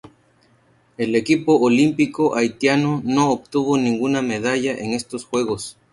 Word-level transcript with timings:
El 0.97 1.13
equipo 1.15 1.57
olímpico 1.59 2.33
haitiano 2.35 3.03
no 3.05 3.29
obtuvo 3.29 3.77
ninguna 3.77 4.23
medalla 4.23 4.75
en 4.75 4.93
estos 4.95 5.25
Juegos. 5.25 5.77